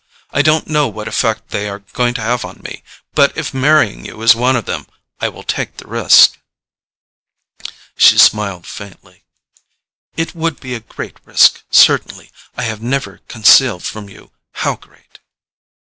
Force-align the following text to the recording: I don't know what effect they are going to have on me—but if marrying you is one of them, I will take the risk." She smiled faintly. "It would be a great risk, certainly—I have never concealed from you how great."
I 0.31 0.41
don't 0.41 0.65
know 0.67 0.87
what 0.87 1.07
effect 1.07 1.49
they 1.49 1.69
are 1.69 1.77
going 1.77 2.15
to 2.15 2.23
have 2.23 2.43
on 2.43 2.59
me—but 2.63 3.37
if 3.37 3.53
marrying 3.53 4.03
you 4.03 4.19
is 4.23 4.33
one 4.33 4.55
of 4.55 4.65
them, 4.65 4.87
I 5.19 5.29
will 5.29 5.43
take 5.43 5.77
the 5.77 5.85
risk." 5.87 6.39
She 7.95 8.17
smiled 8.17 8.65
faintly. 8.65 9.25
"It 10.17 10.33
would 10.33 10.59
be 10.59 10.73
a 10.73 10.79
great 10.79 11.17
risk, 11.23 11.61
certainly—I 11.69 12.63
have 12.63 12.81
never 12.81 13.21
concealed 13.27 13.83
from 13.83 14.09
you 14.09 14.31
how 14.53 14.75
great." 14.75 15.19